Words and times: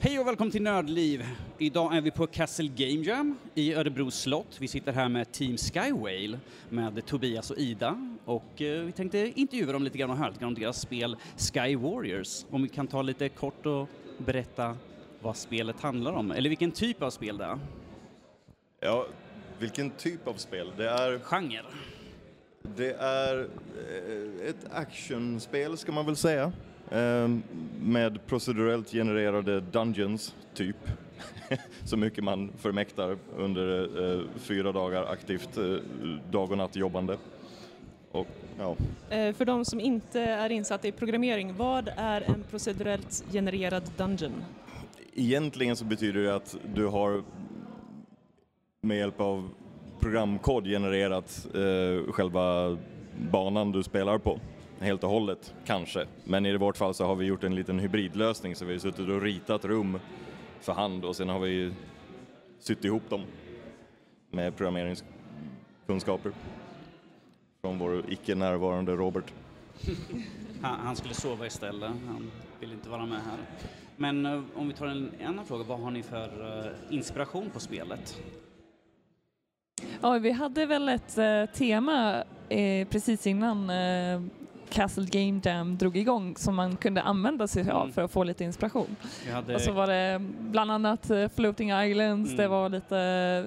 Hej 0.00 0.18
och 0.18 0.26
välkommen 0.26 0.50
till 0.52 0.62
Nördliv! 0.62 1.26
Idag 1.58 1.96
är 1.96 2.00
vi 2.00 2.10
på 2.10 2.26
Castle 2.26 2.68
Game 2.76 3.04
Jam 3.04 3.38
i 3.54 3.74
Örebro 3.74 4.10
slott. 4.10 4.56
Vi 4.60 4.68
sitter 4.68 4.92
här 4.92 5.08
med 5.08 5.32
Team 5.32 5.56
Skywale 5.56 6.38
med 6.68 7.06
Tobias 7.06 7.50
och 7.50 7.58
Ida 7.58 8.10
och 8.24 8.62
eh, 8.62 8.84
vi 8.84 8.92
tänkte 8.92 9.32
intervjua 9.34 9.72
dem 9.72 9.82
lite 9.82 9.98
grann 9.98 10.10
och 10.10 10.16
höra 10.16 10.28
lite 10.28 10.40
grann 10.40 10.48
om 10.48 10.54
deras 10.54 10.80
spel 10.80 11.16
Sky 11.36 11.76
Warriors. 11.76 12.44
Om 12.50 12.62
vi 12.62 12.68
kan 12.68 12.86
ta 12.86 13.02
lite 13.02 13.28
kort 13.28 13.66
och 13.66 13.88
berätta 14.18 14.76
vad 15.20 15.36
spelet 15.36 15.80
handlar 15.80 16.12
om, 16.12 16.30
eller 16.30 16.48
vilken 16.48 16.72
typ 16.72 17.02
av 17.02 17.10
spel 17.10 17.38
det 17.38 17.44
är. 17.44 17.58
Ja, 18.80 19.06
vilken 19.58 19.90
typ 19.90 20.28
av 20.28 20.34
spel? 20.34 20.72
Det 20.76 20.88
är, 20.88 21.18
Genre. 21.18 21.62
det 22.62 22.92
är 22.92 23.38
eh, 23.38 24.48
ett 24.48 24.66
actionspel 24.72 25.76
ska 25.76 25.92
man 25.92 26.06
väl 26.06 26.16
säga. 26.16 26.52
Eh, 26.90 27.28
Med 27.82 28.26
procedurellt 28.26 28.90
genererade 28.92 29.60
dungeons, 29.60 30.34
typ. 30.54 30.76
Så 31.84 31.96
mycket 31.96 32.24
man 32.24 32.50
förmäktar 32.58 33.16
under 33.36 33.82
eh, 34.14 34.20
fyra 34.38 34.72
dagar 34.72 35.04
aktivt 35.04 35.56
eh, 35.56 35.64
dag 36.30 36.50
och 36.52 36.58
natt 36.58 36.76
jobbande. 36.76 37.16
Och 38.12 38.26
ja, 38.58 38.76
Eh, 39.10 39.34
För 39.34 39.44
de 39.44 39.64
som 39.64 39.80
inte 39.80 40.20
är 40.20 40.50
insatta 40.50 40.88
i 40.88 40.92
programmering, 40.92 41.54
vad 41.56 41.90
är 41.96 42.20
en 42.20 42.44
procedurellt 42.50 43.24
genererad 43.32 43.82
dungeon? 43.96 44.32
egentligen 45.14 45.76
så 45.76 45.84
betyder 45.84 46.20
det 46.22 46.34
att 46.34 46.56
du 46.74 46.86
har 46.86 47.22
med 48.80 48.98
hjälp 48.98 49.20
av 49.20 49.48
programkod 50.00 50.64
genererat 50.64 51.46
eh, 51.54 52.12
själva 52.12 52.76
banan 53.32 53.72
du 53.72 53.82
spelar 53.82 54.18
på. 54.18 54.40
Helt 54.80 55.04
och 55.04 55.10
hållet, 55.10 55.54
kanske. 55.66 56.06
Men 56.24 56.46
i 56.46 56.56
vårt 56.56 56.76
fall 56.76 56.94
så 56.94 57.04
har 57.04 57.14
vi 57.14 57.26
gjort 57.26 57.44
en 57.44 57.54
liten 57.54 57.78
hybridlösning 57.78 58.56
så 58.56 58.64
vi 58.64 58.72
har 58.72 58.80
suttit 58.80 59.08
och 59.08 59.22
ritat 59.22 59.64
rum 59.64 59.98
för 60.60 60.72
hand 60.72 61.04
och 61.04 61.16
sen 61.16 61.28
har 61.28 61.38
vi 61.38 61.72
sytt 62.58 62.84
ihop 62.84 63.10
dem 63.10 63.24
med 64.30 64.56
programmeringskunskaper 64.56 66.32
från 67.60 67.78
vår 67.78 68.04
icke 68.08 68.34
närvarande 68.34 68.92
Robert. 68.92 69.32
Han, 70.62 70.96
skulle 70.96 71.14
sova 71.14 71.46
istället, 71.46 71.90
han 72.06 72.30
vill 72.60 72.72
inte 72.72 72.88
vara 72.88 73.06
med 73.06 73.18
här. 73.18 73.38
Men 73.96 74.26
eh, 74.26 74.42
om 74.54 74.68
vi 74.68 74.74
tar 74.74 74.86
en 74.86 75.10
annan 75.24 75.46
fråga, 75.46 75.64
vad 75.64 75.80
har 75.80 75.90
ni 75.90 76.02
för 76.02 76.64
eh, 76.66 76.94
inspiration 76.94 77.50
på 77.50 77.60
spelet? 77.60 78.20
Ja, 80.00 80.18
vi 80.18 80.30
hade 80.30 80.66
väl 80.66 80.88
ett 80.88 81.18
eh, 81.18 81.44
tema 81.46 82.24
eh, 82.48 82.88
precis 82.88 83.26
innan 83.26 83.70
eh, 83.70 84.20
Castle 84.70 85.06
Game 85.10 85.40
Jam 85.44 85.76
drog 85.76 85.96
igång 85.96 86.36
som 86.36 86.54
man 86.54 86.76
kunde 86.76 87.02
använda 87.02 87.46
sig 87.46 87.70
av 87.70 87.82
Mm. 87.82 87.92
för 87.92 88.02
att 88.02 88.10
få 88.10 88.24
lite 88.24 88.44
inspiration. 88.44 88.96
Hade... 89.32 89.54
Och 89.54 89.60
så 89.60 89.72
var 89.72 89.86
det 89.86 90.18
bland 90.40 90.70
annat 90.72 91.10
eh, 91.10 91.28
Floating 91.28 91.70
Islands, 91.72 92.30
Mm. 92.30 92.36
det 92.36 92.48
var 92.48 92.68
lite, 92.68 92.96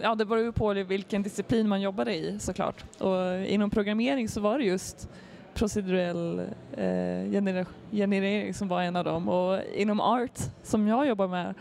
ja 0.04 0.16
det 0.16 0.26
beror 0.26 0.42
ju 0.44 0.52
på 0.52 0.74
vilken 0.74 1.24
disciplin 1.24 1.70
man 1.70 1.82
jobbade 1.82 2.16
i 2.16 2.40
såklart. 2.40 2.84
Och 3.02 3.46
inom 3.46 3.70
programmering 3.70 4.30
så 4.30 4.42
var 4.42 4.58
det 4.58 4.64
just 4.66 5.10
procedurell 5.54 6.40
eh, 6.78 7.32
genera- 7.32 7.66
generering 7.92 8.54
som 8.54 8.68
var 8.68 8.82
en 8.82 8.96
av 8.96 9.04
dem 9.06 9.30
och 9.30 9.60
inom 9.76 10.00
art 10.02 10.40
som 10.64 10.88
jag 10.88 11.08
jobbar 11.08 11.28
med 11.28 11.54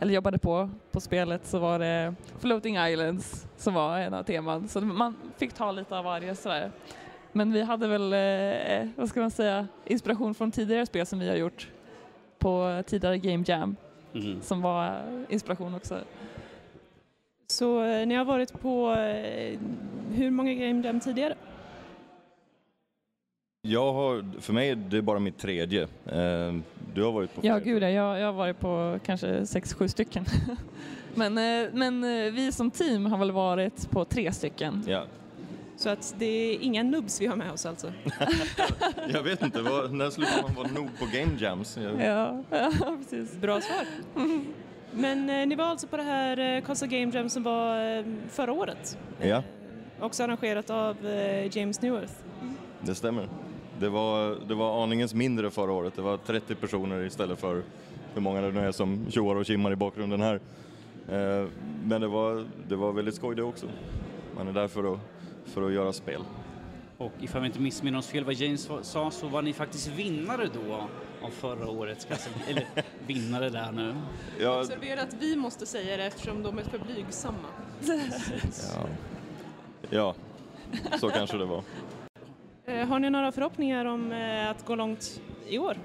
eller 0.00 0.14
jobbade 0.14 0.38
på 0.38 0.70
på 0.92 1.00
spelet 1.00 1.46
så 1.46 1.58
var 1.58 1.78
det 1.78 2.14
Floating 2.38 2.76
Islands 2.78 3.46
som 3.56 3.74
var 3.74 3.98
en 3.98 4.14
av 4.14 4.22
teman. 4.22 4.68
Så 4.68 4.80
man 4.80 5.16
fick 5.38 5.52
ta 5.52 5.72
lite 5.72 5.98
av 5.98 6.04
varje 6.04 6.34
sådär. 6.34 6.70
Men 7.32 7.52
vi 7.52 7.62
hade 7.62 7.86
väl, 7.88 8.12
eh, 8.12 8.88
vad 8.96 9.08
ska 9.08 9.20
man 9.20 9.30
säga, 9.30 9.66
inspiration 9.86 10.34
från 10.34 10.50
tidigare 10.50 10.86
spel 10.86 11.06
som 11.06 11.18
vi 11.18 11.28
har 11.28 11.36
gjort 11.36 11.68
på 12.38 12.82
tidigare 12.86 13.18
Game 13.18 13.44
Jam 13.46 13.76
Mhm. 14.12 14.42
som 14.42 14.60
var 14.62 15.02
inspiration 15.28 15.74
också. 15.74 15.98
Så 17.46 17.84
eh, 17.84 18.06
ni 18.06 18.14
har 18.14 18.24
varit 18.24 18.52
på 18.60 18.92
eh, 18.92 19.58
hur 20.12 20.30
många 20.30 20.54
Game 20.54 20.86
Jam 20.86 21.00
tidigare? 21.00 21.34
Jag 23.62 23.92
har, 23.92 24.24
för 24.40 24.52
mig 24.52 24.70
är 24.70 24.74
det 24.76 25.02
bara 25.02 25.18
mitt 25.18 25.38
tredje. 25.38 25.82
Eh, 26.06 26.54
Du 26.94 27.02
har 27.02 27.12
varit 27.12 27.34
på 27.34 27.40
Ja, 27.44 27.58
gud 27.58 27.82
ja, 27.82 27.88
jag, 27.90 28.18
jag 28.20 28.26
har 28.26 28.32
varit 28.32 28.58
på 28.60 28.98
kanske 29.04 29.46
sex, 29.46 29.74
sju 29.74 29.88
stycken. 29.88 30.24
men 31.14 31.38
eh, 31.38 31.68
men 31.72 32.04
eh, 32.04 32.32
vi 32.32 32.52
som 32.52 32.70
team 32.70 33.06
har 33.06 33.18
väl 33.18 33.30
varit 33.32 33.90
på 33.90 34.04
tre 34.04 34.32
stycken. 34.32 34.84
Ja, 34.86 35.04
Så 35.80 35.88
att 35.88 36.14
det 36.18 36.26
är 36.26 36.58
inga 36.60 36.82
nubbs 36.82 37.20
vi 37.20 37.26
har 37.26 37.36
med 37.36 37.52
oss 37.52 37.66
alltså. 37.66 37.92
jag 39.08 39.22
vet 39.22 39.42
inte, 39.42 39.62
vad, 39.62 39.92
när 39.92 40.10
slutar 40.10 40.42
man 40.42 40.54
vara 40.54 40.68
noob 40.68 40.88
på 40.98 41.04
game 41.04 41.32
jams? 41.38 41.76
Jag, 41.76 42.02
Ja, 42.02 42.42
ja 42.50 42.72
precis. 42.98 43.36
Bra 43.36 43.60
svar. 43.60 43.86
Men 44.92 45.30
eh, 45.30 45.46
ni 45.46 45.54
var 45.54 45.64
alltså 45.64 45.86
på 45.86 45.96
det 45.96 46.02
här 46.02 46.38
eh, 46.56 46.62
Castle 46.64 46.88
Game 46.88 47.12
Jam 47.14 47.28
som 47.28 47.42
var 47.42 47.96
eh, 47.98 48.04
förra 48.30 48.52
året? 48.52 48.98
Ja. 49.20 49.26
Eh, 49.36 49.42
Också 50.00 50.22
arrangerat 50.24 50.70
av 50.70 51.06
eh, 51.06 51.56
James 51.58 51.82
Neworth. 51.82 52.12
Det 52.80 52.94
stämmer. 52.94 53.28
Det 53.78 53.88
var, 53.88 54.36
det 54.48 54.54
var 54.54 54.82
aningens 54.82 55.14
mindre 55.14 55.50
förra 55.50 55.72
året. 55.72 55.96
Det 55.96 56.02
var 56.02 56.16
30 56.16 56.54
personer 56.54 57.02
istället 57.06 57.38
för 57.40 57.62
hur 58.14 58.20
många 58.20 58.40
det 58.40 58.52
nu 58.52 58.60
är 58.60 58.72
som 58.72 59.06
tjoar 59.10 59.36
och 59.36 59.46
kimmar 59.46 59.72
i 59.72 59.76
bakgrunden 59.76 60.20
här. 60.20 60.34
Eh, 61.08 61.48
Men 61.84 62.00
det 62.00 62.08
var, 62.08 62.44
det 62.68 62.76
var 62.76 62.92
väldigt 62.92 63.14
skoj 63.14 63.36
det 63.36 63.42
också. 63.42 63.66
Man 64.36 64.48
är 64.48 64.52
där 64.52 64.68
för 64.68 64.92
att, 64.94 65.00
för 65.50 65.66
att 65.66 65.72
göra 65.72 65.92
spel. 65.92 66.22
Och 66.98 67.12
ifall 67.20 67.40
vi 67.40 67.46
inte 67.46 67.60
missminner 67.60 67.98
oss 67.98 68.06
fel 68.06 68.24
vad 68.24 68.34
James 68.34 68.70
sa 68.82 69.10
så 69.10 69.28
var 69.28 69.42
ni 69.42 69.52
faktiskt 69.52 69.88
vinnare 69.88 70.48
då 70.54 70.88
av 71.22 71.30
förra 71.30 71.68
årets 71.68 72.04
Castle... 72.04 72.32
Eller 72.48 72.66
vinnare 73.06 73.50
där 73.50 73.72
nu. 73.72 73.94
Ja, 74.40 74.60
Observera 74.60 75.02
att 75.02 75.14
vi 75.20 75.36
måste 75.36 75.66
säga 75.66 75.96
det 75.96 76.04
eftersom 76.04 76.42
de 76.42 76.58
är 76.58 76.62
för 76.62 76.78
blygsamma. 76.78 77.48
ja. 78.72 78.86
ja, 79.90 80.14
så 81.00 81.10
kanske 81.10 81.36
det 81.36 81.44
var. 81.44 81.62
Eh, 82.66 82.88
Har 82.88 82.98
ni 82.98 83.10
några 83.10 83.32
förhoppningar 83.32 83.84
om 83.84 84.12
eh, 84.12 84.50
att 84.50 84.64
gå 84.66 84.74
långt 84.74 85.20
i 85.48 85.58
år? 85.58 85.76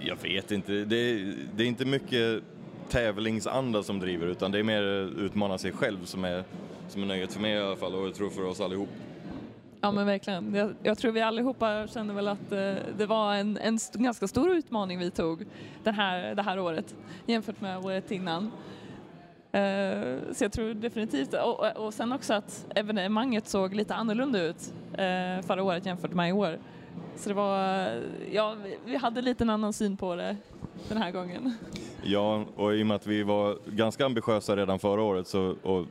Jag 0.00 0.16
vet 0.22 0.50
inte. 0.50 0.72
Det 0.72 0.96
är, 0.96 1.34
det 1.56 1.62
är 1.62 1.66
inte 1.66 1.84
mycket 1.84 2.42
tävlingsanda 2.88 3.82
som 3.82 4.00
driver 4.00 4.26
utan 4.26 4.52
det 4.52 4.58
är 4.58 4.62
mer 4.62 4.82
utmana 5.18 5.58
sig 5.58 5.72
själv 5.72 6.04
som 6.04 6.24
är, 6.24 6.44
som 6.94 7.02
är 7.02 7.06
nöjet 7.06 7.32
för 7.32 7.40
mig 7.40 7.52
i 7.52 7.58
alla 7.58 7.76
fall 7.76 7.94
och 7.94 8.06
jag 8.06 8.14
tror 8.14 8.30
för 8.30 8.44
oss 8.44 8.60
allihop. 8.60 8.88
Ja 9.80 9.92
men 9.92 10.06
verkligen. 10.06 10.54
Jag, 10.54 10.74
jag 10.82 10.98
tror 10.98 11.12
vi 11.12 11.20
allihopa 11.20 11.86
kände 11.86 12.14
väl 12.14 12.28
att 12.28 12.52
eh, 12.52 12.74
det 12.98 13.06
var 13.06 13.34
en, 13.34 13.56
en 13.56 13.74
st- 13.74 13.98
ganska 13.98 14.28
stor 14.28 14.50
utmaning 14.56 14.98
vi 14.98 15.10
tog 15.10 15.44
den 15.82 15.94
här, 15.94 16.34
det 16.34 16.42
här 16.42 16.58
året 16.58 16.94
jämfört 17.26 17.60
med 17.60 17.78
året 17.84 18.10
innan. 18.10 18.50
Eh, 19.52 20.18
så 20.32 20.44
jag 20.44 20.52
tror 20.52 20.74
definitivt, 20.74 21.34
och, 21.34 21.60
och- 21.60 21.86
och 21.86 21.94
sen 21.94 22.12
också 22.12 22.34
att 22.34 22.66
evenemanget 22.74 23.48
såg 23.48 23.74
lite 23.74 23.94
annorlunda 23.94 24.42
ut 24.42 24.72
eh, 24.92 25.46
förra 25.46 25.62
året 25.62 25.86
jämfört 25.86 26.12
med 26.12 26.28
i 26.28 26.32
år. 26.32 26.58
Så 27.16 27.28
det 27.28 27.34
var, 27.34 27.88
ja 28.32 28.56
vi, 28.64 28.78
vi 28.84 28.96
hade 28.96 29.22
lite 29.22 29.44
en 29.44 29.50
annan 29.50 29.72
syn 29.72 29.96
på 29.96 30.14
det 30.14 30.36
den 30.88 30.98
här 30.98 31.10
gången. 31.10 31.54
Ja, 32.02 32.44
och 32.56 32.74
i 32.74 32.82
och 32.82 32.86
med 32.86 32.94
att 32.94 33.06
vi 33.06 33.22
var 33.22 33.58
ganska 33.66 34.06
ambitiösa 34.06 34.56
redan 34.56 34.78
förra 34.78 35.02
året 35.02 35.26
så, 35.26 35.56
och 35.62 35.86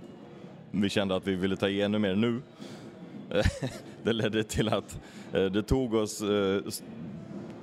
vi 0.82 0.90
kände 0.90 1.16
att 1.16 1.28
vi 1.28 1.36
ville 1.36 1.56
ta 1.56 1.68
i 1.68 1.82
ännu 1.82 2.00
mer 2.00 2.16
nu. 2.16 2.42
det 4.04 4.14
ledde 4.14 4.44
till 4.44 4.70
att 4.70 5.00
eh, 5.34 5.46
det 5.46 5.64
tog 5.64 5.94
oss 5.94 6.22
eh, 6.22 6.62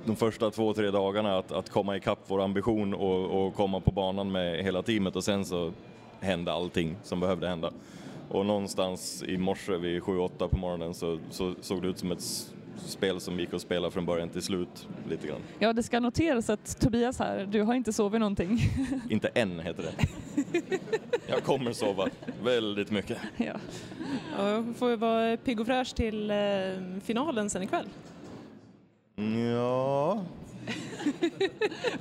de 0.05 0.15
första 0.15 0.51
två, 0.51 0.73
tre 0.73 0.91
dagarna 0.91 1.37
att, 1.37 1.51
att 1.51 1.69
komma 1.69 1.97
ikapp 1.97 2.19
vår 2.27 2.41
ambition 2.41 2.93
och, 2.93 3.45
och 3.45 3.55
komma 3.55 3.79
på 3.79 3.91
banan 3.91 4.31
med 4.31 4.63
hela 4.63 4.81
teamet 4.81 5.15
och 5.15 5.23
sen 5.23 5.45
så 5.45 5.71
hände 6.19 6.51
allting 6.53 6.95
som 7.03 7.19
behövde 7.19 7.47
hända. 7.47 7.71
Och 8.29 8.45
någonstans 8.45 9.23
i 9.27 9.37
morse 9.37 9.77
vid 9.77 10.01
7-8 10.01 10.47
på 10.47 10.57
morgonen 10.57 10.93
så, 10.93 11.19
så 11.29 11.55
såg 11.61 11.81
det 11.81 11.87
ut 11.87 11.99
som 11.99 12.11
ett 12.11 12.53
spel 12.87 13.19
som 13.19 13.39
gick 13.39 13.53
att 13.53 13.61
spela 13.61 13.91
från 13.91 14.05
början 14.05 14.29
till 14.29 14.41
slut 14.41 14.87
lite 15.09 15.27
grann. 15.27 15.41
Ja 15.59 15.73
det 15.73 15.83
ska 15.83 15.99
noteras 15.99 16.49
att 16.49 16.79
Tobias 16.79 17.19
här, 17.19 17.47
du 17.51 17.61
har 17.61 17.73
inte 17.73 17.93
sovit 17.93 18.19
någonting. 18.19 18.59
Inte 19.09 19.27
än 19.27 19.59
heter 19.59 19.83
det. 19.83 20.07
Jag 21.27 21.43
kommer 21.43 21.73
sova 21.73 22.07
väldigt 22.43 22.91
mycket. 22.91 23.17
ja. 23.37 23.53
Ja, 24.37 24.63
får 24.77 24.97
vara 24.97 25.37
pigg 25.37 25.59
och 25.59 25.65
fräsch 25.65 25.95
till 25.95 26.31
eh, 26.31 26.37
finalen 27.03 27.49
sen 27.49 27.63
ikväll. 27.63 27.87
Ja, 29.55 30.23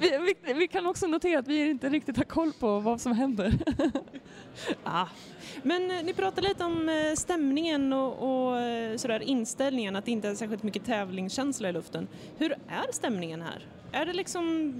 Vi, 0.00 0.34
vi, 0.44 0.52
vi 0.52 0.68
kan 0.68 0.86
också 0.86 1.06
notera 1.06 1.38
att 1.38 1.48
vi 1.48 1.70
inte 1.70 1.88
riktigt 1.88 2.16
har 2.16 2.24
koll 2.24 2.52
på 2.52 2.80
vad 2.80 3.00
som 3.00 3.12
händer. 3.12 3.52
Ah. 4.84 5.06
Men 5.62 5.90
eh, 5.90 6.02
ni 6.02 6.14
pratade 6.14 6.48
lite 6.48 6.64
om 6.64 6.88
eh, 6.88 7.14
stämningen 7.14 7.92
och, 7.92 8.48
och 8.48 8.58
eh, 8.58 8.96
sådär 8.96 9.20
inställningen, 9.20 9.96
att 9.96 10.04
det 10.04 10.10
inte 10.10 10.28
är 10.28 10.34
särskilt 10.34 10.62
mycket 10.62 10.84
tävlingskänsla 10.84 11.68
i 11.68 11.72
luften. 11.72 12.08
Hur 12.38 12.52
är 12.52 12.92
stämningen 12.92 13.42
här? 13.42 13.66
Är 13.92 14.06
det 14.06 14.12
liksom, 14.12 14.72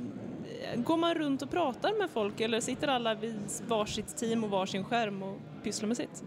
går 0.77 0.97
man 0.97 1.15
runt 1.15 1.43
och 1.43 1.51
pratar 1.51 1.99
med 1.99 2.11
folk 2.11 2.41
eller 2.41 2.61
sitter 2.61 2.89
alla 2.89 3.15
vid 3.15 3.37
varsitt 3.69 4.17
team 4.17 4.45
och 4.45 4.51
varsin 4.51 4.85
skärm 4.85 5.23
och 5.23 5.39
pysslar 5.63 5.89
med 5.89 5.97
sitt? 5.97 6.25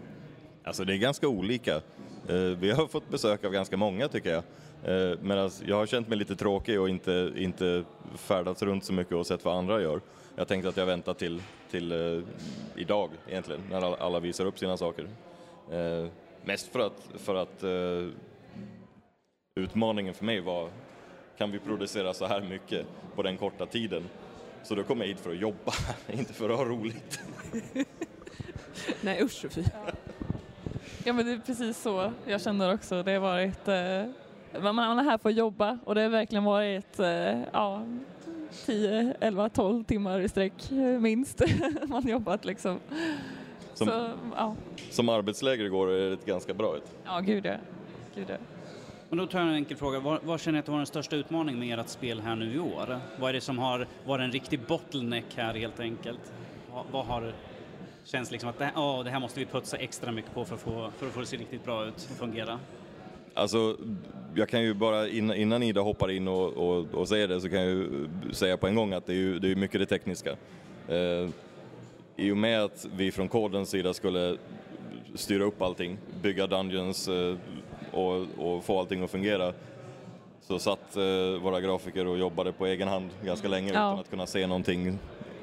alltså 0.63 0.85
det 0.85 0.93
är 0.93 0.97
ganska 0.97 1.27
olika. 1.27 1.81
Vi 2.57 2.71
har 2.71 2.87
fått 2.87 3.09
besök 3.09 3.43
av 3.43 3.51
ganska 3.51 3.77
många 3.77 4.07
tycker 4.07 4.29
jag. 4.29 4.43
Eh, 4.85 5.17
Medan 5.21 5.51
jag 5.65 5.75
har 5.75 5.85
känt 5.85 6.07
mig 6.07 6.17
lite 6.17 6.35
tråkig 6.35 6.81
och 6.81 6.89
inte, 6.89 7.31
inte 7.35 7.83
färdats 8.15 8.63
runt 8.63 8.85
så 8.85 8.93
mycket 8.93 9.13
och 9.13 9.27
sett 9.27 9.45
vad 9.45 9.57
andra 9.57 9.81
gör. 9.81 10.01
Jag 10.35 10.47
tänkte 10.47 10.69
att 10.69 10.77
jag 10.77 10.85
väntar 10.85 11.13
till, 11.13 11.41
till 11.71 11.91
eh, 11.91 12.23
idag 12.75 13.09
egentligen, 13.29 13.61
när 13.69 13.77
alla, 13.77 13.97
alla 13.97 14.19
visar 14.19 14.45
upp 14.45 14.59
sina 14.59 14.77
saker. 14.77 15.07
Eh, 15.71 16.07
mest 16.45 16.67
för 16.67 16.79
att, 16.79 17.09
för 17.17 17.35
att 17.35 17.63
eh, 17.63 18.07
utmaningen 19.55 20.13
för 20.13 20.25
mig 20.25 20.39
var, 20.41 20.69
kan 21.37 21.51
vi 21.51 21.59
producera 21.59 22.13
så 22.13 22.25
här 22.25 22.41
mycket 22.41 22.85
på 23.15 23.23
den 23.23 23.37
korta 23.37 23.65
tiden? 23.65 24.03
Så 24.63 24.75
då 24.75 24.83
kom 24.83 24.99
jag 25.01 25.07
hit 25.07 25.19
för 25.19 25.31
att 25.31 25.39
jobba, 25.39 25.73
inte 26.11 26.33
för 26.33 26.49
att 26.49 26.57
ha 26.57 26.65
roligt. 26.65 27.19
Nej 29.01 29.23
usch 29.23 29.45
fy. 29.49 29.63
Ja 31.05 31.13
men 31.13 31.25
det 31.25 31.31
är 31.31 31.41
precis 31.45 31.81
så 31.81 32.11
jag 32.25 32.41
känner 32.41 32.73
också. 32.73 33.03
Det 33.03 33.11
har 33.11 33.19
varit, 33.19 33.67
eh, 33.67 34.22
man 34.61 34.75
man 34.75 34.99
är 34.99 35.03
här 35.03 35.17
för 35.17 35.29
att 35.29 35.35
jobba 35.35 35.77
och 35.85 35.95
det 35.95 36.01
har 36.01 36.09
verkligen 36.09 36.43
varit 36.43 36.99
eh, 36.99 37.41
ja, 37.53 37.83
10, 38.65 39.13
11, 39.19 39.49
12 39.49 39.83
timmar 39.83 40.19
i 40.19 40.29
sträck 40.29 40.53
minst 40.99 41.41
man 41.87 42.07
jobbat 42.07 42.45
liksom. 42.45 42.79
Som, 43.73 43.87
Så 43.87 44.09
ja, 44.37 44.55
som 44.89 45.09
arbetsläger 45.09 45.65
igår 45.65 45.91
är 45.91 46.09
det 46.09 46.25
ganska 46.25 46.53
bra 46.53 46.77
ett. 46.77 46.95
ja 47.05 47.19
gud 47.19 47.45
ja. 47.45 47.55
Gud 48.15 48.25
ja. 48.29 48.35
Men 49.09 49.17
då 49.17 49.25
tar 49.27 49.39
jag 49.39 49.47
en 49.47 49.53
enkel 49.55 49.77
fråga. 49.77 49.99
Vad, 50.23 50.39
känner 50.41 50.53
ni 50.53 50.59
att 50.59 50.67
var 50.67 50.77
den 50.77 50.85
största 50.85 51.15
utmaningen 51.15 51.59
med 51.59 51.79
ert 51.79 51.87
spel 51.87 52.21
här 52.21 52.35
nu 52.35 52.53
i 52.53 52.59
år? 52.59 52.99
Vad 53.19 53.29
är 53.29 53.33
det 53.33 53.41
som 53.41 53.59
har 53.59 53.87
varit 54.05 54.23
en 54.23 54.31
riktig 54.31 54.59
bottleneck 54.67 55.25
här 55.35 55.53
helt 55.53 55.79
enkelt? 55.79 56.33
Vad, 56.73 56.83
vad 56.91 57.05
har 57.05 57.33
känns 58.03 58.31
liksom 58.31 58.49
att 58.49 58.59
det, 58.59 58.65
här- 58.65 58.73
åh, 58.77 59.03
det 59.03 59.09
här 59.09 59.19
måste 59.19 59.39
vi 59.39 59.45
putsa 59.45 59.77
extra 59.77 60.11
mycket 60.11 60.33
på 60.33 60.45
för 60.45 60.55
att 60.55 60.61
få, 60.61 60.89
för 60.97 61.05
att 61.07 61.11
få 61.13 61.19
det 61.19 61.23
att 61.23 61.27
se 61.29 61.37
riktigt 61.37 61.65
bra 61.65 61.85
ut 61.85 61.93
och 61.95 62.17
fungera? 62.17 62.59
Alltså, 63.33 63.77
jag 64.35 64.49
kan 64.49 64.61
ju 64.63 64.73
bara 64.73 65.07
innan, 65.07 65.63
Ida 65.63 65.81
hoppar 65.81 66.11
in 66.11 66.27
och, 66.27 66.53
och, 66.53 66.93
och 66.93 67.07
säger 67.07 67.27
det 67.27 67.41
så 67.41 67.49
kan 67.49 67.59
jag 67.59 67.69
ju 67.69 68.07
säga 68.31 68.57
på 68.57 68.67
en 68.67 68.75
gång 68.75 68.93
att 68.93 69.05
det 69.05 69.13
är 69.13 69.17
ju 69.17 69.39
det 69.39 69.51
är 69.51 69.55
mycket 69.55 69.79
det 69.79 69.85
tekniska. 69.85 70.35
Eh, 70.87 71.29
I 72.15 72.31
och 72.31 72.37
med 72.37 72.63
att 72.63 72.87
vi 72.95 73.11
från 73.11 73.27
kodens 73.27 73.69
sida 73.69 73.93
skulle 73.93 74.37
styra 75.15 75.43
upp 75.43 75.61
allting, 75.61 75.97
bygga 76.21 76.47
dungeons 76.47 77.07
eh, 77.07 77.35
och, 77.91 78.25
och 78.37 78.63
få 78.63 78.79
allting 78.79 79.03
att 79.03 79.11
fungera 79.11 79.53
så 80.41 80.59
satt 80.59 80.97
eh, 80.97 81.41
våra 81.41 81.61
grafiker 81.61 82.07
och 82.07 82.17
jobbade 82.17 82.51
på 82.51 82.65
egen 82.65 82.87
hand 82.87 83.09
ganska 83.25 83.47
länge 83.47 83.67
Ja. 83.73 83.87
utan 83.89 83.99
att 83.99 84.09
kunna 84.09 84.25
se 84.25 84.47
någonting 84.47 84.97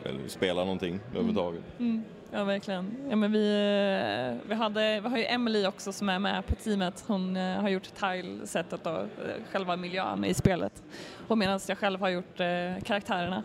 eller 0.04 0.28
spela 0.28 0.60
någonting 0.64 1.00
överhuvudtaget. 1.10 1.62
Mm, 1.78 2.02
ja 2.32 2.44
verkligen. 2.44 2.97
Ja, 3.11 3.17
men 3.17 3.32
vi, 3.32 3.50
eh, 3.50 4.49
vi, 4.49 4.55
hade, 4.55 5.00
vi 5.00 5.09
har 5.09 5.19
ju 5.19 5.25
Emily 5.25 5.67
också 5.67 5.93
som 5.93 6.09
är 6.09 6.19
med 6.19 6.47
på 6.47 6.55
teamet. 6.55 7.05
Hon 7.06 7.37
eh, 7.37 7.61
har 7.61 7.69
gjort 7.69 7.94
tile-sättet 7.94 8.87
och 8.87 8.99
eh, 8.99 9.06
själva 9.53 9.77
miljön 9.77 10.25
i 10.25 10.35
spelet. 10.35 10.82
Och 11.29 11.38
medan 11.38 11.61
jag 11.69 11.79
själv 11.79 12.00
har 12.00 12.09
gjort 12.09 12.41
eh, 12.41 12.82
karaktärerna. 12.85 13.43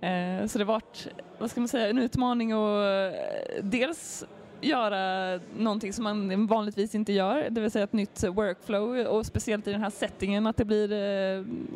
Eh, 0.00 0.46
så 0.46 0.58
det 0.58 0.64
vart, 0.64 1.06
vad 1.38 1.50
ska 1.50 1.60
man 1.60 1.68
säga, 1.68 1.88
en 1.88 1.98
utmaning 1.98 2.52
att 2.52 3.14
dels 3.62 4.24
göra 4.60 5.40
någonting 5.56 5.92
som 5.92 6.04
man 6.04 6.46
vanligtvis 6.46 6.94
inte 6.94 7.12
gör, 7.12 7.50
det 7.50 7.60
vill 7.60 7.70
säga 7.70 7.84
ett 7.84 7.92
nytt 7.92 8.24
workflow 8.24 9.06
och 9.06 9.26
speciellt 9.26 9.68
i 9.68 9.72
den 9.72 9.82
här 9.82 9.90
settingen 9.90 10.46
att 10.46 10.56
det 10.56 10.64
blir, 10.64 10.92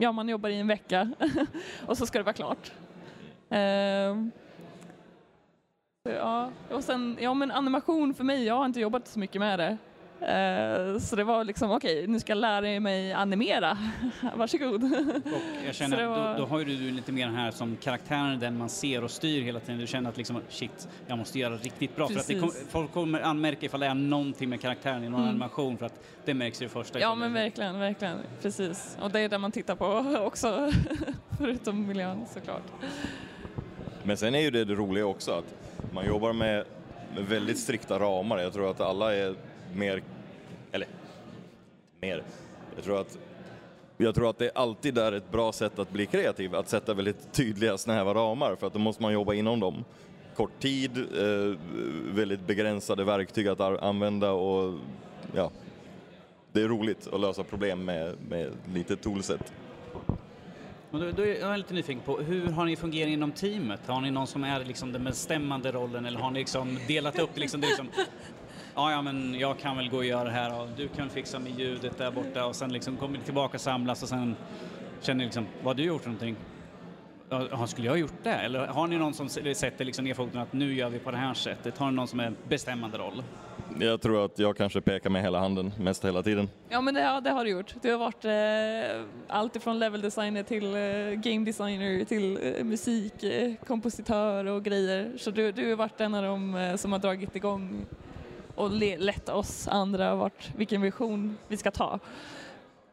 ja 0.01 0.13
man 0.13 0.29
jobbar 0.29 0.49
i 0.49 0.61
en 0.61 0.69
vecka 0.69 1.13
och 1.87 1.99
så 1.99 2.07
ska 2.07 2.19
det 2.19 2.25
vara 2.25 2.33
klart. 2.33 2.73
Eh, 3.51 4.44
Ja, 6.09 6.51
och 6.71 6.85
sen, 6.85 7.17
ja 7.21 7.35
men 7.35 7.51
animation 7.51 8.15
för 8.15 8.25
mig, 8.25 8.45
jag 8.45 8.55
har 8.55 8.65
inte 8.65 8.81
jobbat 8.81 9.09
så 9.09 9.19
mycket 9.19 9.41
med 9.41 9.59
det. 9.59 9.77
Eh, 10.21 10.99
så 10.99 11.17
det 11.17 11.25
var 11.25 11.45
liksom, 11.45 11.71
okej, 11.71 12.06
nu 12.06 12.21
ska 12.21 12.31
jag 12.33 12.39
lära 12.39 12.81
mig 12.81 13.12
animera. 13.12 13.79
Varsågod. 14.37 14.85
Och 14.85 15.41
jag 15.67 15.75
känner 15.75 16.03
att 16.03 16.09
var- 16.09 16.33
då, 16.35 16.39
då 16.41 16.47
har 16.47 16.59
ju 16.59 16.65
du 16.65 16.91
lite 16.91 17.12
mer 17.12 17.29
här 17.29 17.51
som 17.51 17.77
karaktären, 17.77 18.39
den 18.39 18.59
man 18.59 18.69
ser 18.69 19.05
och 19.05 19.11
styr 19.11 19.43
hela 19.43 19.61
tiden. 19.61 19.81
Du 19.81 19.87
känner 19.87 20.11
att 20.11 20.17
liksom, 20.17 20.41
shit, 20.49 20.89
jag 21.06 21.19
måste 21.19 21.39
göra 21.39 21.56
riktigt 21.56 21.97
bra. 21.97 22.09
För 22.09 22.21
att 22.21 22.27
det 22.27 22.41
kom, 22.41 22.50
folk 22.69 22.93
kommer 22.93 23.21
anmärka 23.21 23.67
ifall 23.67 23.81
det 23.81 23.87
är 23.87 23.95
någonting 23.95 24.49
med 24.49 24.61
karaktären 24.61 25.05
i 25.05 25.09
någon 25.09 25.21
Mm. 25.21 25.31
animation 25.31 25.79
för 25.79 25.87
att 25.87 26.00
det 26.25 26.35
märks 26.35 26.61
i 26.61 26.65
det 26.65 26.71
första. 26.71 27.00
Ja 27.00 27.15
men 27.15 27.33
verkligen, 27.33 27.79
verkligen. 27.79 28.19
Precis. 28.43 28.99
Och 29.03 29.11
det 29.11 29.21
är 29.21 29.29
det 29.29 29.39
man 29.39 29.53
tittar 29.53 29.77
på 29.77 30.19
också. 30.27 30.71
Förutom 31.39 31.87
miljön 31.87 32.25
såklart. 32.35 32.62
Men 34.03 34.17
sen 34.17 34.35
är 34.35 34.41
ju 34.41 34.50
det 34.50 34.65
det 34.65 34.75
roliga 34.75 35.07
också 35.07 35.33
att 35.33 35.55
man 35.94 36.06
jobbar 36.06 36.32
med, 36.32 36.64
med 37.14 37.25
väldigt 37.25 37.58
strikta 37.58 37.99
ramar. 37.99 38.38
Jag 38.38 38.52
tror 38.52 38.70
att 38.70 38.81
alla 38.81 39.14
är 39.14 39.35
mer, 39.75 40.02
eller 40.73 40.88
mer, 42.00 42.23
jag 42.75 42.85
tror 42.85 43.00
att 43.00 43.19
jag 43.96 44.14
tror 44.14 44.31
att 44.31 44.38
det 44.38 44.50
alltid 44.55 44.99
är 44.99 45.12
ett 45.12 45.31
bra 45.31 45.52
sätt 45.52 45.79
att 45.79 45.91
bli 45.91 46.06
kreativ, 46.06 46.55
att 46.55 46.69
sätta 46.69 46.94
väldigt 46.94 47.32
tydliga 47.32 47.79
snäva 47.79 48.14
ramar 48.14 48.55
för 48.55 48.67
att 48.67 48.73
då 48.73 48.79
måste 48.79 49.02
man 49.02 49.12
jobba 49.12 49.35
inom 49.35 49.61
dem. 49.61 49.85
Kort 50.37 50.61
tid, 50.61 50.99
eh, 50.99 51.58
väldigt 52.14 52.47
begränsade 52.47 53.05
verktyg 53.05 53.49
att 53.49 53.61
använda 53.61 54.32
och 54.32 54.79
ja, 55.35 55.50
det 56.52 56.62
är 56.62 56.69
roligt 56.69 57.08
att 57.12 57.20
lösa 57.20 57.44
problem 57.44 57.85
med, 57.85 58.14
med 58.29 58.52
lite 58.75 58.97
toolset. 58.97 59.52
Men 60.94 61.02
då, 61.02 61.11
då 61.11 61.23
är 61.23 61.41
jag 61.41 61.58
lite 61.58 61.75
nyfiken 61.75 62.02
på, 62.02 62.19
hur 62.19 62.49
har 62.49 62.64
ni 62.64 62.76
fungerat 62.76 63.08
inom 63.08 63.32
teamet? 63.32 63.81
Har 63.87 64.00
ni 64.00 64.11
någon 64.11 64.26
som 64.26 64.44
är 64.44 64.64
liksom 64.64 64.93
den 64.93 65.05
bestämmande 65.05 65.73
rollen 65.73 66.05
eller 66.05 66.20
har 66.20 66.31
ni 66.31 66.38
liksom 66.38 66.79
delat 66.88 67.19
upp 67.19 67.31
det 67.35 67.41
liksom, 67.41 67.61
det 67.61 67.67
liksom 67.67 67.88
Ja, 68.75 68.91
ja, 68.91 69.02
men 69.02 69.35
jag 69.35 69.58
kan 69.58 69.76
väl 69.76 69.91
gå 69.91 69.96
och 69.96 70.05
göra 70.05 70.25
det 70.25 70.31
här 70.31 70.61
och 70.61 70.69
du 70.76 70.88
kan 70.88 71.11
fixa 71.11 71.38
med 71.38 71.58
ljudet 71.58 71.99
där 71.99 72.11
borta 72.11 72.46
och 72.46 72.56
sen 72.56 72.73
liksom 72.73 72.96
kommer 72.96 73.19
ni 73.19 73.25
tillbaka 73.25 73.56
och 73.56 73.61
samlas 73.61 74.02
och 74.02 74.08
sen 74.08 74.37
känner 75.00 75.19
ni 75.19 75.25
liksom, 75.25 75.46
vad 75.62 75.67
har 75.67 75.75
du 75.75 75.82
gjort 75.82 76.02
för 76.02 76.11
någonting? 76.11 76.37
Ja, 77.29 77.67
skulle 77.67 77.87
jag 77.87 77.93
ha 77.93 77.99
gjort 77.99 78.23
det? 78.23 78.35
Eller 78.35 78.67
har 78.67 78.87
ni 78.87 78.97
någon 78.97 79.14
som 79.14 79.29
sätter 79.29 79.85
liksom 79.85 80.05
ner 80.05 80.14
foten 80.14 80.40
att 80.40 80.52
nu 80.52 80.75
gör 80.75 80.88
vi 80.88 80.99
på 80.99 81.11
det 81.11 81.17
här 81.17 81.35
sättet? 81.35 81.79
Har 81.79 81.90
ni 81.90 81.97
någon 81.97 82.08
som 82.08 82.20
är 82.20 82.32
bestämmande 82.49 82.99
roll? 82.99 83.23
Jag 83.81 84.00
tror 84.00 84.25
att 84.25 84.38
jag 84.38 84.56
kanske 84.56 84.81
pekar 84.81 85.11
med 85.11 85.22
hela 85.22 85.38
handen 85.38 85.72
mest 85.78 86.05
hela 86.05 86.22
tiden. 86.22 86.49
Ja 86.69 86.81
men 86.81 86.94
det, 86.94 87.00
ja, 87.00 87.20
det 87.20 87.31
har 87.31 87.44
du 87.44 87.50
gjort. 87.50 87.75
Det 87.82 87.90
har 87.90 87.99
varit 87.99 88.25
eh, 88.25 89.06
allt 89.28 89.56
ifrån 89.56 89.78
level 89.78 90.00
designer 90.00 90.43
till 90.43 90.64
eh, 90.75 91.20
game 91.32 91.44
designer 91.44 92.05
till 92.05 92.38
eh, 92.43 92.64
musik, 92.64 93.22
eh, 93.22 93.52
kompositör 93.66 94.44
och 94.44 94.64
grejer. 94.64 95.12
Så 95.19 95.31
du, 95.31 95.52
du 95.52 95.69
har 95.69 95.76
varit 95.76 96.00
en 96.00 96.14
av 96.14 96.22
dem 96.22 96.55
eh, 96.55 96.76
som 96.76 96.93
har 96.93 96.99
dragit 96.99 97.37
igång 97.37 97.87
och 98.55 98.70
le, 98.70 98.99
lett 98.99 99.28
oss 99.28 99.69
andra 99.69 100.14
vart, 100.14 100.50
vilken 100.56 100.82
vision 100.82 101.37
vi 101.49 101.56
ska 101.56 101.70
ta. 101.70 101.99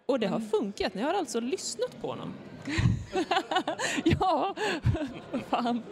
Och 0.06 0.19
det 0.19 0.27
har 0.27 0.39
funkat, 0.39 0.94
ni 0.94 1.01
har 1.01 1.13
alltså 1.13 1.39
lyssnat 1.39 2.01
på 2.01 2.07
honom. 2.07 2.33
ja, 4.03 4.56
fan. 5.50 5.83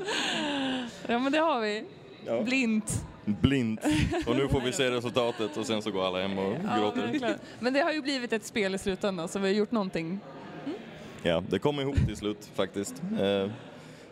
Ja 1.07 1.19
men 1.19 1.31
det 1.31 1.39
har 1.39 1.61
vi. 1.61 1.85
Ja. 2.25 2.41
Blint. 2.41 3.05
Blint. 3.41 3.79
Och 4.27 4.36
nu 4.36 4.48
får 4.48 4.62
vi 4.62 4.71
se 4.71 4.89
resultatet 4.91 5.57
och 5.57 5.65
sen 5.65 5.81
så 5.81 5.91
går 5.91 6.07
alla 6.07 6.21
hem 6.21 6.38
och 6.38 6.53
Ja, 6.65 6.77
gråter. 6.79 7.01
verkligen. 7.01 7.39
men 7.59 7.74
det 7.74 7.79
har 7.79 7.91
ju 7.91 8.01
blivit 8.01 8.33
ett 8.33 8.45
spel 8.45 8.75
i 8.75 8.77
slutändan 8.77 9.27
så 9.27 9.39
vi 9.39 9.48
har 9.48 9.53
gjort 9.55 9.71
någonting. 9.71 10.19
Ja, 11.24 11.43
det 11.50 11.59
kom 11.59 11.79
ihop 11.79 11.95
till 12.07 12.15
slut 12.17 12.50
faktiskt. 12.55 13.01
Eh, 13.19 13.51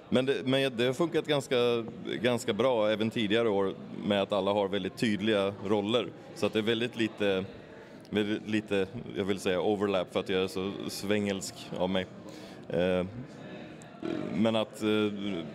Men 0.10 0.26
det, 0.26 0.36
men 0.46 0.78
det 0.78 0.86
har 0.86 0.94
funkat 0.94 1.28
ganska, 1.28 1.56
ganska 2.22 2.54
bra 2.54 2.90
även 2.90 3.10
tidigare 3.10 3.50
år 3.50 3.74
med 4.06 4.22
att 4.22 4.32
alla 4.34 4.52
har 4.54 4.68
väldigt 4.68 4.98
tydliga 4.98 5.54
roller. 5.66 6.08
Så 6.36 6.46
att 6.46 6.54
det 6.54 6.60
är 6.60 6.64
väldigt 6.64 6.98
lite, 6.98 7.46
väldigt 8.10 8.50
lite, 8.50 8.88
jag 9.18 9.26
vill 9.26 9.40
säga 9.40 9.62
overlap 9.62 10.14
för 10.14 10.20
att 10.20 10.30
jag 10.30 10.44
är 10.44 10.48
så 10.48 10.72
svängelsk 10.88 11.54
av 11.78 11.90
mig. 11.90 12.06
Eh, 12.70 13.06
Men 14.34 14.56
att 14.56 14.82
eh, 14.84 14.90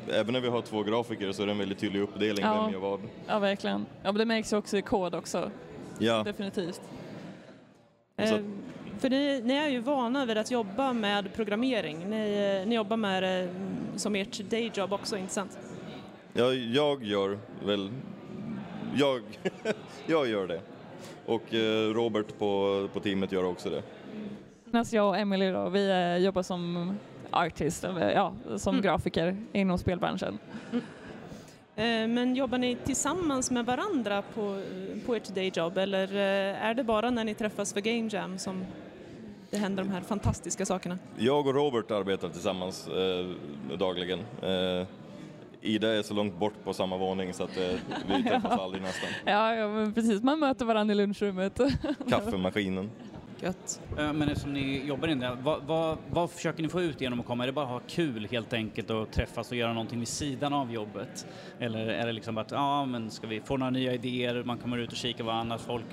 även 0.08 0.32
när 0.32 0.40
vi 0.40 0.48
har 0.48 0.62
två 0.62 0.82
grafiker 0.82 1.32
så 1.32 1.42
är 1.42 1.46
det 1.46 1.52
en 1.52 1.58
väldigt 1.58 1.78
tydlig 1.78 2.00
uppdelning 2.00 2.44
Ja. 2.44 2.62
vem 2.62 2.72
gör 2.72 2.80
vad. 2.80 3.00
Ja 3.26 3.38
verkligen. 3.38 3.86
Ja 4.02 4.12
men 4.12 4.14
det 4.18 4.24
märks 4.24 4.52
ju 4.52 4.56
också 4.56 4.76
i 4.78 4.82
kod 4.82 5.14
också. 5.14 5.50
Ja, 5.98 6.22
Definitivt. 6.22 6.80
Eh, 8.16 8.38
för 8.98 9.10
ni, 9.10 9.40
ni 9.44 9.54
är 9.54 9.68
ju 9.68 9.80
vana 9.80 10.26
vid 10.26 10.38
att 10.38 10.50
jobba 10.50 10.92
med 10.92 11.34
programmering. 11.34 12.10
Ni, 12.10 12.58
eh, 12.62 12.68
ni 12.68 12.74
jobbar 12.74 12.96
med 12.96 13.22
det 13.22 13.48
som 13.96 14.14
ert 14.14 14.38
dayjob 14.50 14.92
också, 14.92 15.16
inte 15.16 15.32
sant? 15.32 15.58
Ja, 16.32 16.52
jag 16.52 17.04
gör 17.04 17.38
väl... 17.64 17.90
Jag, 18.96 19.22
jag 20.06 20.28
gör 20.28 20.46
det. 20.46 20.60
Och 21.26 21.54
eh, 21.54 21.94
Robert 21.94 22.38
på, 22.38 22.88
på 22.92 23.00
teamet 23.00 23.32
gör 23.32 23.44
också 23.44 23.70
det. 23.70 23.82
Medan 24.64 24.84
jag 24.90 25.08
och 25.08 25.16
Emily 25.18 25.50
då, 25.50 25.68
vi 25.68 25.90
eh, 25.90 26.16
jobbar 26.16 26.42
som 26.42 26.94
artist, 27.32 27.84
eller 27.84 28.10
ja, 28.10 28.32
som 28.56 28.74
Mm. 28.74 28.82
grafiker 28.82 29.36
inom 29.52 29.78
spelbranschen. 29.78 30.38
Eh, 31.76 32.06
Men 32.08 32.36
jobbar 32.36 32.58
ni 32.58 32.76
tillsammans 32.84 33.50
med 33.50 33.66
varandra 33.66 34.22
på, 34.34 34.62
på 35.06 35.14
ert 35.14 35.28
dayjob 35.34 35.78
eller 35.78 36.08
eh, 36.14 36.64
är 36.64 36.74
det 36.74 36.84
bara 36.84 37.10
när 37.10 37.24
ni 37.24 37.34
träffas 37.34 37.72
för 37.72 37.80
Game 37.80 38.08
Jam 38.12 38.38
som 38.38 38.64
det 39.50 39.56
händer 39.58 39.82
de 39.84 39.90
här 39.90 40.00
fantastiska 40.00 40.66
sakerna? 40.66 40.98
Jag 41.18 41.46
och 41.46 41.54
Robert 41.54 41.90
arbetar 41.90 42.28
tillsammans 42.28 42.88
eh, 42.88 43.76
dagligen. 43.78 44.18
Eh, 44.42 44.86
Ida 45.64 45.88
är 45.98 46.02
så 46.02 46.14
långt 46.14 46.38
bort 46.38 46.64
på 46.64 46.72
samma 46.72 46.96
våning 46.96 47.32
så 47.34 47.44
att 47.44 47.56
eh, 47.56 47.78
vi 48.08 48.22
träffas 48.28 48.60
aldrig 48.60 48.82
nästan. 48.82 49.08
Ja, 49.24 49.54
ja 49.54 49.68
men 49.68 49.92
precis, 49.92 50.22
man 50.22 50.38
möter 50.38 50.64
varandra 50.64 50.92
i 50.92 50.96
lunchrummet. 50.96 51.60
Kaffemaskinen. 52.08 52.90
Gött. 53.42 53.80
Eh, 53.98 54.12
Men 54.12 54.22
eftersom 54.28 54.52
ni 54.52 54.86
jobbar 54.86 55.08
in 55.08 55.18
där, 55.20 55.36
vad, 55.42 55.62
vad, 55.62 55.98
vad 56.10 56.30
försöker 56.30 56.62
ni 56.62 56.68
få 56.68 56.82
ut 56.82 57.00
genom 57.00 57.20
att 57.20 57.26
komma? 57.26 57.42
Är 57.44 57.46
det 57.46 57.52
bara 57.52 57.64
att 57.64 57.70
ha 57.70 57.80
kul 57.88 58.28
helt 58.30 58.52
enkelt 58.52 58.90
och 58.90 59.10
träffas 59.10 59.50
och 59.50 59.56
göra 59.56 59.72
någonting 59.72 59.98
vid 59.98 60.08
sidan 60.08 60.52
av 60.52 60.72
jobbet? 60.72 61.26
Eller 61.58 61.86
är 61.86 62.06
det 62.06 62.12
liksom 62.12 62.38
att, 62.38 62.50
ja 62.50 62.84
men 62.84 63.10
ska 63.10 63.26
vi 63.26 63.40
få 63.40 63.56
några 63.56 63.70
nya 63.70 63.94
idéer, 63.94 64.42
man 64.44 64.58
kommer 64.58 64.78
ut 64.78 64.90
och 64.90 64.96
kikar 64.96 65.24
vad 65.24 65.34
annat 65.34 65.60
folk... 65.60 65.84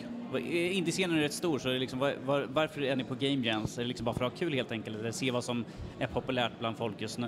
Indie-scenen 0.52 1.18
är 1.18 1.22
rätt 1.22 1.34
stor, 1.34 1.60
så 1.60 1.70
är 1.70 1.74
det 1.74 1.80
liksom, 1.80 2.00
var, 2.00 2.14
var, 2.26 2.48
varför 2.54 2.82
är 2.82 2.96
ni 2.96 3.04
på 3.04 3.16
Game 3.16 3.48
Jams? 3.48 3.78
Är 3.78 3.82
det 3.82 3.88
liksom 3.88 4.06
bara 4.06 4.16
för 4.16 4.26
att 4.26 4.32
ha 4.32 4.38
kul 4.40 4.54
helt 4.54 4.72
enkelt, 4.72 4.98
eller 5.00 5.12
se 5.12 5.32
vad 5.32 5.44
som 5.44 5.66
är 6.00 6.08
populärt 6.08 6.52
bland 6.60 6.78
folk 6.78 7.02
just 7.02 7.18
nu? 7.18 7.28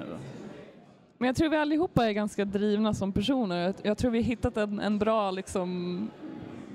Men 1.17 1.27
jag 1.27 1.35
tror 1.35 1.49
vi 1.49 1.57
allihopa 1.57 2.07
är 2.07 2.11
ganska 2.11 2.45
drivna 2.45 2.93
som 2.93 3.11
personer. 3.13 3.57
Jag- 3.57 3.75
Jag 3.83 3.97
tror 3.97 4.11
vi 4.11 4.17
har 4.19 4.25
hittat 4.25 4.57
en, 4.57 4.79
en 4.79 4.99
bra 4.99 5.31
liksom, 5.31 6.09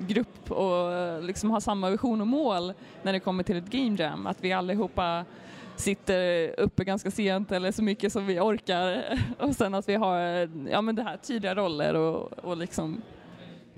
grupp 0.09 0.51
och 0.51 0.93
eh, 0.93 1.23
liksom 1.23 1.51
har 1.51 1.61
samma 1.61 1.91
vision 1.91 2.21
och 2.21 2.27
mål 2.27 2.73
när 3.03 3.13
det 3.13 3.21
kommer 3.21 3.43
till 3.43 3.57
ett 3.57 3.71
game 3.71 3.97
jam. 3.99 4.27
Att 4.27 4.45
vi 4.45 4.53
allihopa 4.53 5.25
sitter 5.77 6.55
uppe 6.61 6.85
ganska 6.85 7.11
sent 7.11 7.53
eller 7.53 7.73
så 7.73 7.83
mycket 7.83 8.13
som 8.13 8.27
vi 8.27 8.41
orkar 8.41 9.05
och 9.39 9.55
sen 9.55 9.75
att 9.75 9.89
vi 9.89 9.95
har 9.95 10.43
eh, 10.43 10.49
ja, 10.71 10.81
men 10.81 10.95
det 10.95 11.03
här 11.03 11.17
tydliga 11.17 11.55
roller 11.55 11.95
och, 11.95 12.33
och 12.45 12.57
liksom 12.57 13.03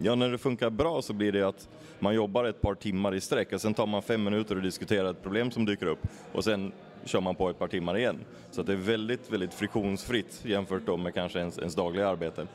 Ja, 0.01 0.15
när 0.15 0.29
det 0.29 0.39
funkar 0.39 0.71
bra 0.71 1.03
så 1.03 1.13
blir 1.13 1.33
det 1.33 1.49
att 1.49 1.69
man 1.99 2.15
jobbar 2.15 2.45
ett 2.45 2.61
par 2.61 2.75
timmar 2.75 3.15
i 3.15 3.21
sträck 3.21 3.53
och 3.53 3.61
sen 3.61 3.75
tar 3.75 3.87
man 3.87 4.03
fem 4.03 4.25
minuter 4.25 4.57
och 4.57 4.63
diskuterar 4.63 5.11
ett 5.11 5.23
problem 5.23 5.51
som 5.51 5.65
dyker 5.65 5.87
upp 5.87 6.07
och 6.33 6.45
sen 6.45 6.73
kör 7.05 7.21
man 7.21 7.35
på 7.35 7.50
ett 7.50 7.59
par 7.59 7.69
timmar 7.69 7.99
igen. 7.99 8.19
Så 8.50 8.62
det 8.62 8.73
är 8.73 8.76
väldigt, 8.76 9.33
väldigt 9.33 9.55
friktionsfritt 9.55 10.40
jämfört 10.45 10.99
med 11.00 11.14
kanske 11.14 11.38
ens, 11.38 11.59
ens 11.59 11.75
dagliga 11.75 12.09
arbete. 12.09 12.47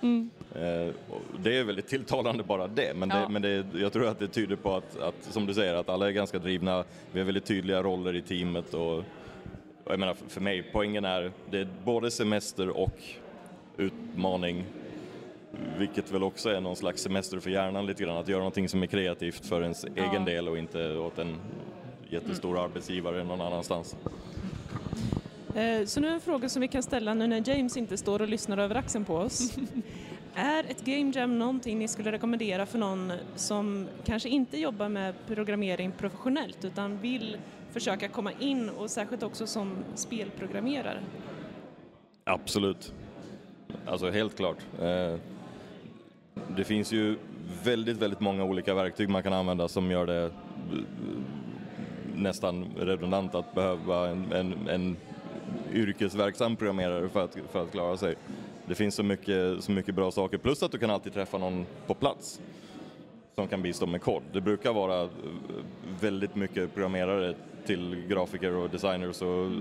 Eh, 0.56 0.94
och 1.10 1.22
det 1.40 1.58
är 1.58 1.64
väldigt 1.64 1.88
tilltalande 1.88 2.44
bara 2.44 2.68
det, 2.68 2.94
men, 2.96 3.10
det, 3.10 3.16
Ja. 3.16 3.30
men 3.30 3.42
det, 3.42 3.66
jag 3.74 3.94
tror 3.94 4.08
att 4.08 4.20
det 4.20 4.28
tyder 4.28 4.56
på 4.56 4.76
att, 4.76 5.00
att, 5.00 5.24
som 5.24 5.46
du 5.46 5.54
säger, 5.54 5.74
att 5.76 5.90
alla 5.90 6.08
är 6.08 6.12
ganska 6.12 6.40
drivna, 6.40 6.84
vi 7.12 7.20
har 7.20 7.26
väldigt 7.26 7.46
tydliga 7.46 7.84
roller 7.84 8.16
i 8.16 8.22
teamet 8.22 8.74
och, 8.74 8.98
och 9.84 9.92
jag 9.92 10.00
menar 10.00 10.16
för, 10.28 10.42
mig, 10.42 10.70
poängen 10.74 11.06
är, 11.06 11.32
det 11.52 11.60
är 11.60 11.68
både 11.84 12.12
semester 12.12 12.70
och 12.70 13.00
utmaning 13.78 14.66
vilket 15.78 16.12
väl 16.12 16.24
också 16.24 16.50
är 16.50 16.62
någon 16.62 16.76
slags 16.76 17.02
semester 17.02 17.40
för 17.40 17.50
hjärnan 17.50 17.86
lite 17.86 18.04
grann, 18.04 18.18
att 18.18 18.28
göra 18.28 18.40
någonting 18.40 18.70
som 18.70 18.84
är 18.84 18.88
kreativt 18.88 19.46
för 19.46 19.62
ens 19.62 19.86
egen 19.96 20.26
del 20.26 20.48
och 20.48 20.58
inte 20.58 20.98
åt 20.98 21.20
en 21.20 21.36
jättestor 22.10 22.64
arbetsgivare 22.64 23.24
någon 23.24 23.42
annanstans. 23.42 23.96
Eh, 25.56 25.86
Så 25.86 26.00
nu 26.00 26.08
en 26.08 26.22
fråga 26.22 26.50
som 26.50 26.62
vi 26.62 26.68
kan 26.68 26.84
ställa 26.84 27.14
nu 27.14 27.28
när 27.28 27.50
James 27.50 27.78
inte 27.78 27.98
står 27.98 28.22
och 28.22 28.28
lyssnar 28.28 28.58
över 28.58 28.76
axeln 28.76 29.06
på 29.06 29.16
oss. 29.16 29.58
är 30.36 30.64
ett 30.64 30.86
game 30.86 31.12
jam 31.16 31.40
någonting 31.40 31.80
ni 31.80 31.88
skulle 31.88 32.12
rekommendera 32.12 32.66
för 32.66 32.80
någon 32.80 33.12
som 33.36 33.88
kanske 34.06 34.30
inte 34.30 34.58
jobbar 34.58 34.90
med 34.90 35.14
programmering 35.28 35.92
professionellt 35.92 36.66
utan 36.66 36.98
vill 36.98 37.38
försöka 37.72 38.08
komma 38.08 38.32
in 38.40 38.70
och 38.70 38.90
särskilt 38.90 39.24
också 39.24 39.48
som 39.48 39.76
spelprogrammerare? 39.96 41.00
Absolut. 42.24 42.94
Alltså 43.86 44.10
helt 44.10 44.38
klart. 44.38 44.58
Eh, 44.82 45.16
Det 46.56 46.64
finns 46.64 46.92
ju 46.92 47.18
väldigt, 47.64 47.98
väldigt 47.98 48.20
många 48.20 48.44
olika 48.44 48.74
verktyg 48.74 49.10
man 49.10 49.24
kan 49.24 49.34
använda 49.34 49.68
som 49.68 49.92
gör 49.92 50.06
det 50.06 50.24
eh, 50.24 50.32
nästan 52.16 52.66
redundant 52.80 53.36
att 53.36 53.56
behöva 53.56 54.10
en, 54.10 54.32
en, 54.32 54.68
en 54.70 54.98
yrkesverksam 55.74 56.56
programmerare 56.56 57.10
för 57.10 57.24
att, 57.24 57.38
för 57.52 57.64
att 57.64 57.72
klara 57.72 57.98
sig. 57.98 58.16
Det 58.68 58.76
finns 58.76 58.96
så 58.96 59.04
mycket, 59.04 59.64
så 59.64 59.72
mycket 59.72 59.96
bra 59.96 60.12
saker, 60.12 60.38
plus 60.38 60.64
att 60.64 60.72
du 60.72 60.78
kan 60.78 60.90
alltid 60.90 61.14
träffa 61.14 61.38
någon 61.38 61.66
på 61.88 61.94
plats 61.94 62.40
som 63.36 63.48
kan 63.48 63.62
bistå 63.62 63.86
med 63.86 64.02
kod. 64.02 64.24
Det 64.34 64.42
brukar 64.42 64.74
vara 64.74 65.02
eh, 65.02 65.10
väldigt 66.02 66.36
mycket 66.36 66.74
programmerare 66.74 67.36
till 67.66 68.06
grafiker 68.08 68.56
och 68.56 68.70
designers 68.70 69.22
och 69.22 69.46
eh, 69.46 69.52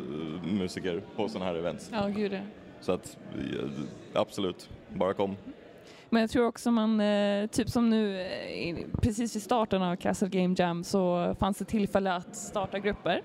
musiker 0.52 1.02
på 1.16 1.28
sådana 1.28 1.50
här 1.50 1.54
events. 1.54 1.90
Ja, 1.92 2.08
gud. 2.08 2.40
Så 2.80 2.92
att 2.92 3.18
eh, 3.34 3.70
absolut, 4.12 4.70
bara 4.88 5.14
kom. 5.14 5.36
Men 6.10 6.20
jag 6.20 6.30
tror 6.30 6.46
också 6.46 6.70
man, 6.70 7.02
typ 7.48 7.68
som 7.68 7.90
nu 7.90 8.26
precis 9.02 9.36
i 9.36 9.40
starten 9.40 9.82
av 9.82 9.96
Castle 9.96 10.28
Game 10.28 10.54
Jam 10.58 10.84
så 10.84 11.34
fanns 11.40 11.58
det 11.58 11.64
tillfälle 11.64 12.12
att 12.12 12.36
starta 12.36 12.78
grupper. 12.78 13.22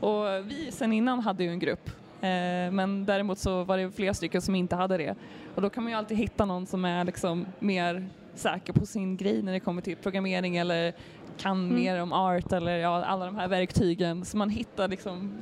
Och 0.00 0.24
vi 0.50 0.68
sen 0.72 0.92
innan 0.92 1.20
hade 1.20 1.44
ju 1.44 1.50
en 1.50 1.58
grupp. 1.58 1.90
Eh, 2.20 2.72
men 2.72 3.04
däremot 3.06 3.38
så 3.38 3.64
var 3.64 3.78
det 3.78 3.90
flera 3.90 4.14
stycken 4.14 4.42
som 4.42 4.54
inte 4.54 4.76
hade 4.76 4.96
det. 4.96 5.14
Och 5.54 5.62
då 5.62 5.70
kan 5.70 5.82
man 5.84 5.92
ju 5.92 5.98
alltid 5.98 6.16
hitta 6.18 6.44
någon 6.44 6.66
som 6.66 6.84
är 6.84 7.04
liksom 7.04 7.46
mer 7.58 8.08
säker 8.34 8.72
på 8.72 8.86
sin 8.86 9.16
grej 9.16 9.42
när 9.42 9.52
det 9.52 9.60
kommer 9.60 9.82
till 9.82 9.96
programmering 9.96 10.56
eller 10.56 10.94
kan 11.38 11.64
Mm. 11.64 11.74
mer 11.76 12.02
om 12.02 12.12
art 12.12 12.52
eller 12.52 12.76
ja, 12.78 13.04
alla 13.04 13.26
de 13.26 13.36
här 13.36 13.48
verktygen. 13.48 14.24
Så 14.24 14.36
man 14.36 14.50
hittar 14.50 14.88
liksom 14.88 15.32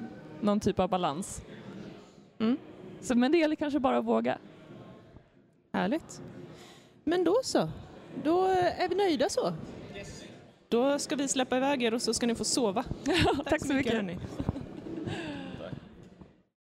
någon 0.41 0.61
typ 0.61 0.79
av 0.81 0.89
balans. 0.89 1.43
Mm. 2.39 2.57
Så, 3.01 3.15
men 3.15 3.33
det 3.33 3.39
gäller 3.39 3.57
kanske 3.57 3.79
bara 3.81 3.99
att 3.99 4.05
våga. 4.05 4.39
Härligt. 5.73 6.23
Men 7.05 7.25
då 7.25 7.35
så. 7.43 7.69
Då 8.25 8.45
är 8.79 8.89
vi 8.89 8.95
nöjda 8.95 9.29
så. 9.29 9.53
Då 10.69 10.99
ska 10.99 11.17
vi 11.17 11.29
släppa 11.29 11.57
iväg 11.57 11.83
er 11.83 11.95
och 11.95 12.03
så 12.03 12.15
ska 12.15 12.27
ni 12.27 12.35
få 12.35 12.45
sova. 12.45 12.85
Tack 13.47 13.67
så 13.67 13.75
mycket. 13.75 13.93
hörni. 13.93 14.19